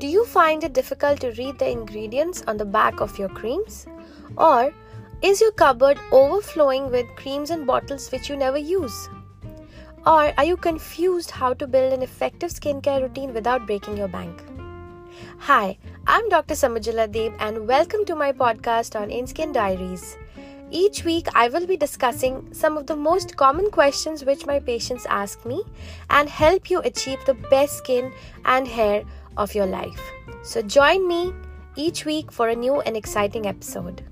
[0.00, 3.86] Do you find it difficult to read the ingredients on the back of your creams?
[4.38, 4.72] Or
[5.20, 9.10] is your cupboard overflowing with creams and bottles which you never use?
[10.06, 14.42] Or are you confused how to build an effective skincare routine without breaking your bank?
[15.40, 15.76] Hi,
[16.06, 16.54] I'm Dr.
[16.54, 20.16] Samujjala Deb and welcome to my podcast on InSkin Diaries.
[20.70, 25.04] Each week, I will be discussing some of the most common questions which my patients
[25.10, 25.62] ask me
[26.08, 28.12] and help you achieve the best skin
[28.46, 29.04] and hair
[29.36, 30.00] of your life.
[30.42, 31.32] So, join me
[31.76, 34.02] each week for a new and exciting episode.